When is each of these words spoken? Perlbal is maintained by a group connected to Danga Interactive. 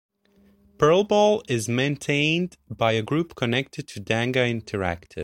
Perlbal 0.79 1.43
is 1.47 1.69
maintained 1.69 2.57
by 2.67 2.93
a 2.93 3.03
group 3.03 3.35
connected 3.35 3.87
to 3.89 3.99
Danga 4.01 4.37
Interactive. 4.49 5.19